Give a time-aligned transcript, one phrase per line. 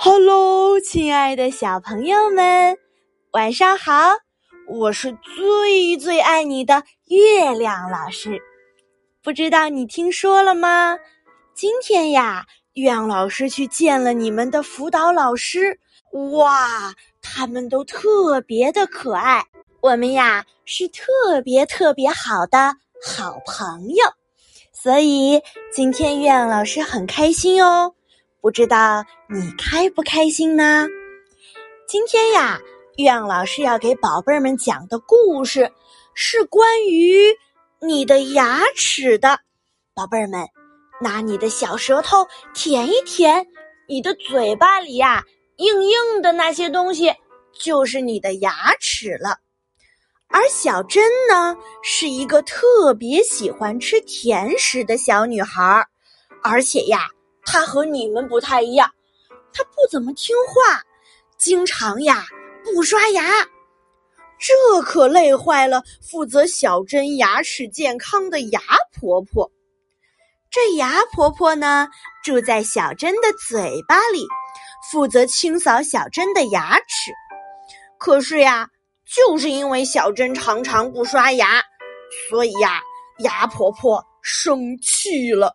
[0.00, 2.78] Hello，亲爱的小朋友们，
[3.32, 4.12] 晚上好！
[4.68, 8.40] 我是最最爱你的月亮老师。
[9.24, 10.96] 不知道你听说了吗？
[11.52, 15.80] 今天呀，月亮老师去见了你们的辅导老师。
[16.32, 19.44] 哇，他们都特别的可爱。
[19.80, 22.72] 我们呀是特别特别好的
[23.04, 24.04] 好朋友，
[24.72, 27.94] 所以今天月亮老师很开心哦。
[28.40, 30.86] 不知道你开不开心呢？
[31.88, 32.60] 今天呀，
[32.96, 35.72] 月亮老师要给宝贝儿们讲的故事
[36.14, 37.34] 是关于
[37.80, 39.40] 你的牙齿的。
[39.92, 40.46] 宝贝儿们，
[41.00, 43.44] 拿你的小舌头舔一舔，
[43.88, 45.24] 你的嘴巴里呀
[45.56, 47.12] 硬硬的那些东西
[47.52, 49.38] 就是你的牙齿了。
[50.28, 55.84] 而小珍呢，是一个特别喜欢吃甜食的小女孩，
[56.44, 57.08] 而且呀。
[57.50, 58.92] 他和你们不太一样，
[59.54, 60.82] 他不怎么听话，
[61.38, 62.26] 经常呀
[62.62, 63.24] 不刷牙，
[64.38, 68.60] 这可累坏了负责小珍牙齿健康的牙
[68.92, 69.50] 婆婆。
[70.50, 71.88] 这牙婆婆呢，
[72.22, 74.26] 住在小珍的嘴巴里，
[74.92, 77.12] 负责清扫小珍的牙齿。
[77.98, 78.68] 可是呀，
[79.06, 81.62] 就是因为小珍常常不刷牙，
[82.28, 82.82] 所以呀，
[83.20, 85.54] 牙婆婆生气了。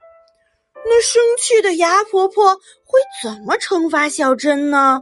[0.86, 5.02] 那生气的牙婆婆会怎么惩罚小珍呢？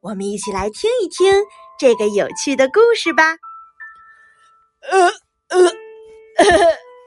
[0.00, 1.42] 我们一起来听一听
[1.78, 3.36] 这个有趣的故事吧。
[4.82, 5.08] 呃
[5.48, 5.66] 呃，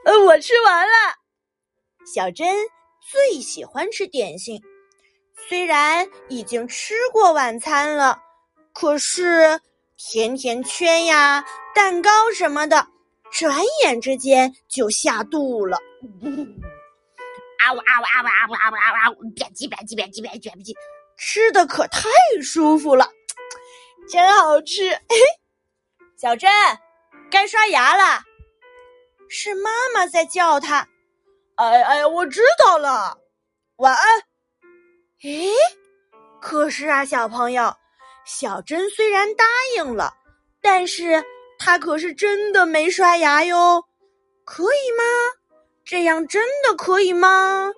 [0.04, 0.92] 呃，我吃完了。
[2.04, 2.46] 小珍
[3.10, 4.60] 最喜欢吃点心，
[5.48, 8.18] 虽然已经吃过晚餐了，
[8.74, 9.58] 可是
[9.96, 12.86] 甜甜圈呀、蛋糕什么的，
[13.30, 15.78] 转眼之间就下肚了。
[17.60, 19.30] 啊呜啊呜啊呜啊呜啊呜啊呜！
[19.38, 20.74] 吧唧吧唧吧唧吧唧吧唧，
[21.16, 22.08] 吃的可太
[22.42, 23.06] 舒服了，
[24.10, 24.98] 真好吃！
[26.16, 26.50] 小珍，
[27.30, 28.22] 该刷牙了，
[29.28, 30.86] 是妈妈在叫他。
[31.56, 33.18] 哎哎，我知道了，
[33.76, 34.20] 晚安。
[35.22, 35.50] 诶，
[36.40, 37.74] 可是啊，小朋友，
[38.24, 39.44] 小珍虽然答
[39.76, 40.14] 应了，
[40.62, 41.22] 但是
[41.58, 43.84] 她可是真的没刷牙哟，
[44.44, 45.04] 可以吗？
[45.90, 47.72] 这样真的可以吗？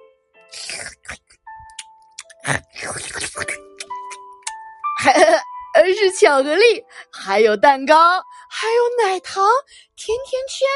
[5.73, 9.49] 还是巧克力，还有蛋糕，还有奶糖、
[9.97, 10.69] 甜甜圈，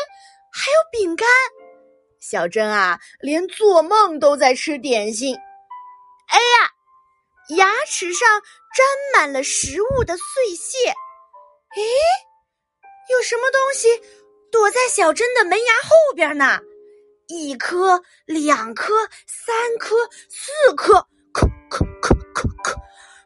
[0.50, 1.28] 还有饼干。
[2.22, 5.36] 小珍啊，连做梦都在吃点心。
[6.28, 6.70] 哎呀，
[7.58, 8.40] 牙齿上
[8.74, 10.88] 沾满了食物的碎屑。
[10.88, 11.82] 诶，
[13.10, 13.88] 有什么东西
[14.50, 16.58] 躲在小珍的门牙后边呢？
[17.28, 18.94] 一颗，两颗，
[19.26, 19.96] 三颗，
[20.28, 20.94] 四颗，
[21.32, 22.76] 咳咳咳咳咳，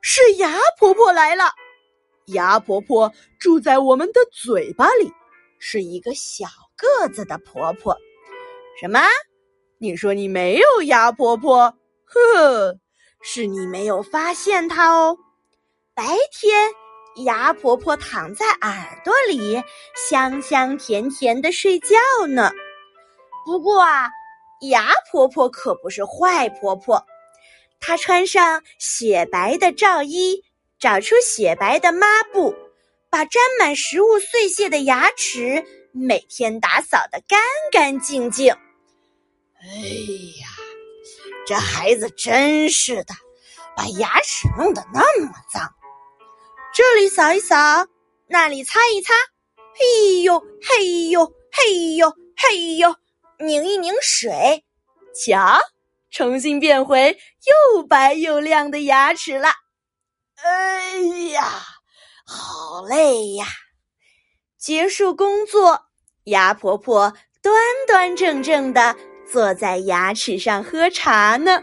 [0.00, 1.44] 是牙婆婆来了。
[2.26, 5.12] 牙婆婆住在我们的嘴巴里，
[5.58, 6.46] 是一个小
[6.76, 7.96] 个子的婆婆。
[8.80, 9.00] 什么？
[9.78, 11.76] 你说你没有牙婆婆？
[12.04, 12.78] 呵，
[13.22, 15.18] 是你没有发现她哦。
[15.94, 16.72] 白天，
[17.24, 19.62] 牙婆婆躺在耳朵里，
[20.08, 21.96] 香香甜甜的睡觉
[22.28, 22.50] 呢。
[23.50, 24.08] 不过啊，
[24.60, 27.04] 牙婆婆可不是坏婆婆。
[27.80, 30.44] 她穿上雪白的罩衣，
[30.78, 32.54] 找出雪白的抹布，
[33.10, 37.40] 把沾满食物碎屑的牙齿每天打扫得干
[37.72, 38.52] 干净净。
[38.52, 39.66] 哎
[40.40, 40.46] 呀，
[41.44, 43.12] 这孩子真是的，
[43.76, 45.74] 把牙齿弄得那么脏。
[46.72, 47.56] 这里扫一扫，
[48.28, 49.12] 那里擦一擦。
[49.74, 52.94] 嘿呦嘿呦嘿呦嘿呦。
[53.42, 54.64] 拧一拧水，
[55.14, 55.58] 瞧，
[56.10, 57.18] 重新变回
[57.74, 59.48] 又白又亮的牙齿了。
[60.36, 60.98] 哎
[61.32, 61.62] 呀，
[62.26, 63.46] 好累呀！
[64.58, 65.86] 结束工作，
[66.24, 67.54] 牙婆婆端
[67.86, 68.94] 端正正的
[69.30, 71.62] 坐在牙齿上喝茶呢。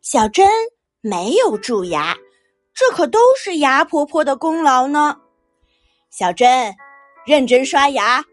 [0.00, 0.48] 小珍
[1.00, 2.16] 没有蛀牙，
[2.72, 5.16] 这可都是牙婆婆的功劳呢。
[6.10, 6.76] 小珍，
[7.26, 8.24] 认真刷牙，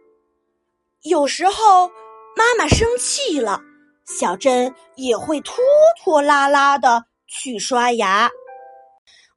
[1.01, 1.91] 有时候。
[2.35, 3.61] 妈妈生气了，
[4.05, 5.55] 小珍也会拖
[6.03, 8.29] 拖拉拉的去刷牙。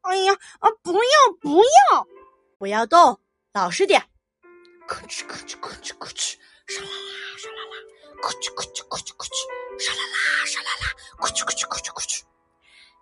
[0.02, 1.00] 哎呀，啊，不要
[1.40, 2.06] 不要，
[2.58, 3.18] 不要动，
[3.52, 4.02] 老实点。
[4.86, 6.36] 咯吱咯吱咯吱咯吱，
[6.66, 7.74] 沙啦啦沙啦啦，
[8.20, 12.22] 咯吱咯吱咯吱咯吱，沙啦啦沙啦啦，咯吱咯吱咯吱咯吱。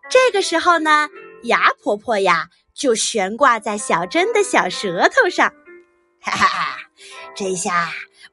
[0.08, 1.08] 这个时候呢，
[1.42, 5.52] 牙婆婆呀就悬挂在小珍的小舌头上，
[6.20, 6.78] 哈哈哈，
[7.34, 7.92] 这下。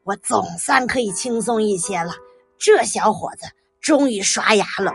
[0.10, 2.14] 我总算可以轻松一些了。
[2.58, 3.46] 这小伙子
[3.80, 4.92] 终于刷牙了。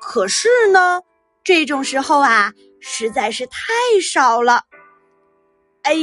[0.00, 1.02] 可是呢，
[1.42, 3.60] 这种时候啊，实在是太
[4.00, 4.62] 少了。
[5.82, 5.94] 哎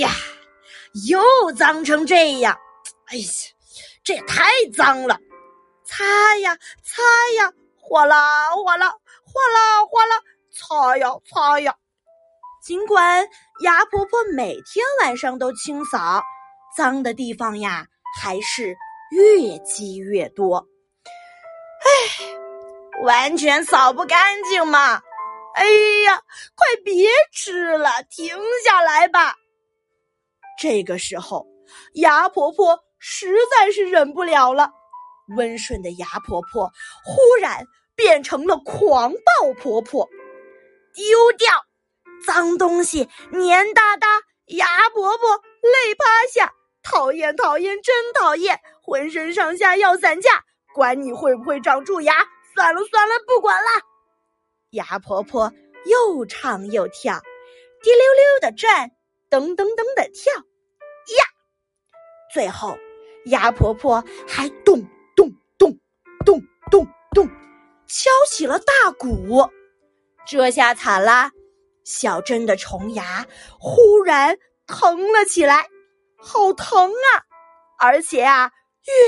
[0.00, 0.08] 呀，
[1.06, 2.56] 又脏成这样！
[3.08, 3.28] 哎呀，
[4.02, 5.18] 这也太脏了！
[5.84, 7.02] 擦呀擦
[7.36, 11.74] 呀，哗啦哗啦，哗啦哗啦，擦呀擦呀。
[12.62, 13.28] 尽管
[13.60, 16.22] 鸭婆婆每天晚上都清扫，
[16.76, 17.86] 脏的地方呀，
[18.20, 18.76] 还是
[19.10, 20.66] 越积越多。
[21.84, 25.00] 唉，完全扫不干净嘛！
[25.54, 25.64] 哎
[26.04, 26.20] 呀，
[26.56, 29.36] 快别吃了，停下来吧。
[30.58, 31.46] 这个时候，
[31.94, 34.70] 牙婆婆实在是忍不了了。
[35.36, 36.70] 温顺的牙婆婆
[37.04, 40.08] 忽然变成了狂暴婆婆，
[40.92, 41.64] 丢掉
[42.26, 44.06] 脏东西，黏哒哒。
[44.48, 46.52] 牙婆婆累趴下，
[46.84, 50.44] 讨厌讨厌，真讨厌，浑身上下要散架，
[50.74, 52.14] 管你会不会长蛀牙，
[52.54, 53.68] 算了算了，不管了。
[54.70, 55.52] 鸭婆婆
[55.86, 57.20] 又唱又跳，
[57.82, 58.90] 滴溜溜的转，
[59.30, 61.24] 噔噔噔的跳，呀！
[62.32, 62.76] 最后，
[63.26, 64.82] 鸭婆婆还咚
[65.16, 65.78] 咚咚
[66.26, 67.26] 咚咚咚
[67.86, 69.48] 敲起了大鼓。
[70.26, 71.30] 这下惨了，
[71.84, 73.26] 小珍的虫牙
[73.58, 75.68] 忽然疼了起来，
[76.24, 77.22] 好疼啊！
[77.78, 78.50] 而且啊，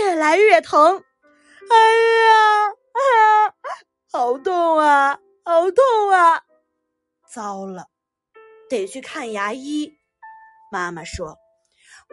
[0.02, 1.02] 越来越疼。
[1.68, 1.76] 哎
[2.26, 3.54] 呀啊，
[4.12, 5.18] 好痛啊！
[5.44, 6.42] 好痛啊！
[7.32, 7.86] 糟了，
[8.68, 9.90] 得去看牙医。
[10.70, 11.36] 妈妈说：“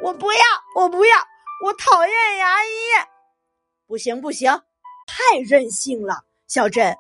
[0.02, 0.40] 我不要，
[0.76, 1.18] 我不要，
[1.64, 2.70] 我讨厌牙医。”
[3.88, 4.52] 不行不行，
[5.06, 6.96] 太任性了，小珍，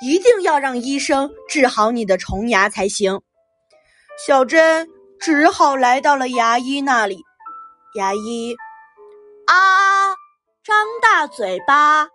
[0.00, 3.20] 一定要让医生治好你的虫牙才行。
[4.26, 4.88] 小珍
[5.18, 7.24] 只好来到了牙医那里。
[7.94, 8.56] 牙医
[9.46, 10.14] 啊，
[10.62, 12.08] 张大嘴巴啊，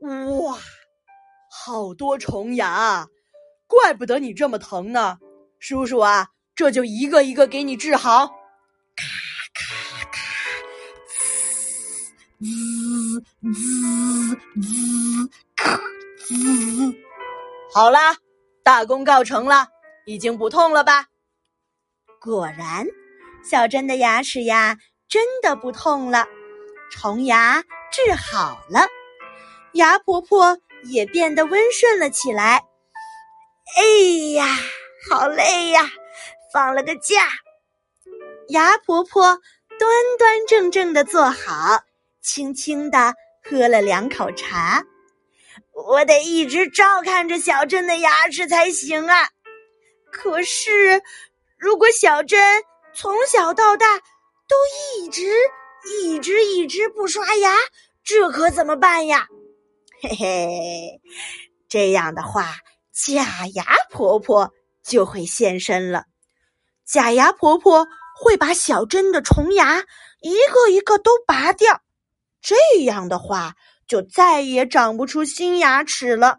[0.00, 0.58] 哇！
[1.50, 3.06] 好多虫牙，
[3.66, 5.18] 怪不得你这么疼呢，
[5.58, 8.26] 叔叔啊，这就一个一个给你治好。
[8.96, 9.06] 咔
[9.54, 10.20] 咔咔，
[12.38, 12.44] 滋
[13.40, 13.52] 滋
[14.60, 15.78] 滋，咔
[16.18, 16.34] 滋。
[17.72, 18.16] 好啦，
[18.62, 19.68] 大功告成了，
[20.04, 21.06] 已经不痛了吧？
[22.20, 22.86] 果然，
[23.48, 26.26] 小珍的牙齿呀，真的不痛了，
[26.90, 27.62] 虫牙
[27.92, 28.88] 治好了，
[29.72, 30.58] 牙婆婆。
[30.86, 32.62] 也变得温顺了起来。
[33.78, 33.82] 哎
[34.34, 34.46] 呀，
[35.08, 35.90] 好累呀！
[36.52, 37.26] 放了个假。
[38.48, 39.40] 牙婆婆
[39.78, 41.80] 端端正正的坐好，
[42.20, 44.84] 轻轻的喝了两口茶。
[45.72, 49.30] 我得一直照看着小珍的牙齿才行啊！
[50.12, 51.02] 可是，
[51.56, 52.62] 如果小珍
[52.96, 54.56] 从小到大都
[54.96, 55.22] 一直、
[56.00, 57.56] 一直、一直不刷牙，
[58.04, 59.26] 这可怎么办呀？
[60.00, 61.00] 嘿嘿，
[61.68, 62.54] 这样的话，
[62.92, 64.52] 假牙婆婆
[64.84, 66.04] 就会现身了。
[66.86, 69.84] 假牙婆婆会把小珍的虫牙
[70.20, 71.80] 一个一个都拔掉，
[72.40, 72.54] 这
[72.84, 73.54] 样的话，
[73.88, 76.38] 就再也长不出新牙齿了。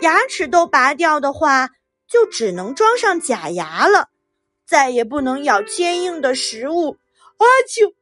[0.00, 1.68] 牙齿都拔掉的话，
[2.08, 4.08] 就只能装上假牙了，
[4.72, 6.96] 再也不能咬坚硬的食物。
[7.36, 7.92] 啊啾！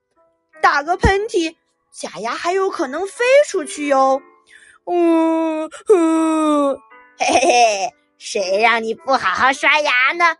[0.62, 1.56] 打个喷嚏，
[1.90, 4.22] 假牙还有可能飞出去哟。
[4.84, 6.74] 呜呼，
[7.18, 10.36] 嘿嘿嘿，谁让你不好好刷牙呢？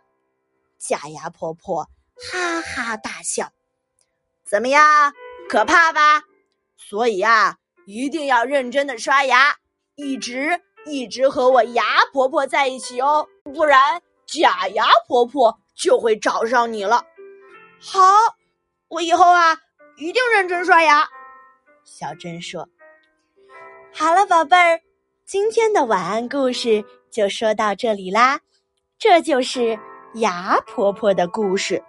[0.77, 1.89] 假牙婆婆
[2.31, 3.51] 哈哈大笑。
[4.45, 5.11] 怎么样，
[5.49, 6.23] 可怕吧？
[6.77, 9.57] 所以啊，一定要认真的刷牙，
[9.95, 17.03] 一直一直和我牙婆婆在一起哦，不然假牙婆婆就会找上你了。
[17.79, 17.99] 好，
[18.87, 19.57] 我以后啊，
[19.97, 21.07] 一定认真刷牙。
[21.83, 22.67] 小珍说。
[23.93, 24.79] 好了，宝贝儿，
[25.25, 28.39] 今天的晚安故事就说到这里啦。
[28.97, 29.77] 这就是
[30.15, 31.83] 牙婆婆的故事。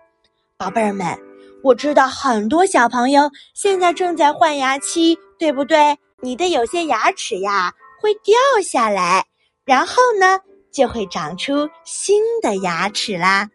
[0.57, 1.19] 宝贝儿们，
[1.63, 5.99] 我知道很多小朋友现在正在换牙期，对不对？
[6.21, 8.35] 你的有些牙齿呀会掉
[8.65, 9.27] 下来，
[9.65, 10.41] 然后呢
[10.73, 13.51] 就会长出新的牙齿啦。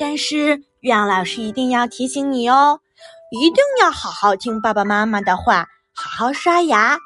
[0.00, 2.80] 但是月亮老师一定要提醒你哦，
[3.38, 6.98] 一定要好好听爸爸妈妈的话，好好刷牙。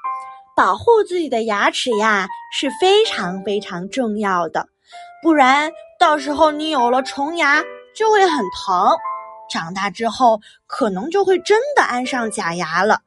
[0.57, 4.69] 保护自己的牙齿呀是非常非常重要的，
[5.21, 7.61] 不然到时候你有了虫牙
[7.97, 8.89] 就会很疼，
[9.51, 13.01] 长大之后可能就会真的安上假牙了，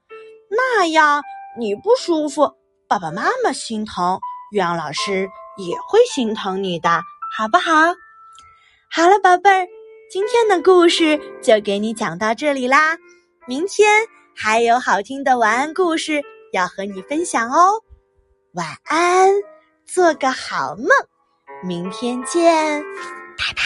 [0.49, 1.23] 那样
[1.57, 2.51] 你不舒服，
[2.89, 4.19] 爸爸妈妈心疼，
[4.51, 6.89] 月亮老师也会心疼你的，
[7.37, 7.71] 好不好？
[8.89, 9.67] 好了，宝贝儿，
[10.09, 12.97] 今天的故事就给你讲到这里啦，
[13.45, 16.23] 明天还有好听的晚安故事。
[16.53, 17.83] 要和你分享哦，
[18.53, 19.29] 晚安，
[19.85, 20.87] 做个好梦，
[21.61, 22.81] 明天见。
[23.37, 23.61] 拜拜